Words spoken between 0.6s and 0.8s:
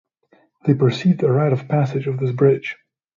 They